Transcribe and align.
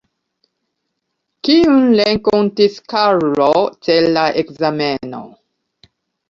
Kiun 1.47 1.85
renkontis 1.99 2.79
Karlo 2.95 3.51
ĉe 3.89 3.99
la 4.17 4.25
ekzameno? 4.45 5.23